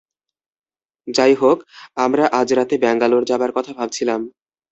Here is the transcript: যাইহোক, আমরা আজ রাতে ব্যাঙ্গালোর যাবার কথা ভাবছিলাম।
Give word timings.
যাইহোক, 1.07 1.57
আমরা 1.97 2.25
আজ 2.39 2.49
রাতে 2.53 2.75
ব্যাঙ্গালোর 2.77 3.23
যাবার 3.25 3.51
কথা 3.51 3.71
ভাবছিলাম। 3.73 4.21